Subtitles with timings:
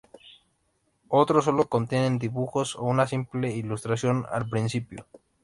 [1.09, 5.05] Otros solo contienen dibujos o una simple ilustración al principio.